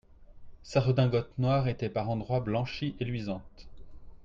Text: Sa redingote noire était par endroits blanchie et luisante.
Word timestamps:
Sa 0.63 0.81
redingote 0.81 1.31
noire 1.37 1.67
était 1.67 1.87
par 1.91 2.09
endroits 2.09 2.39
blanchie 2.39 2.95
et 2.99 3.05
luisante. 3.05 3.67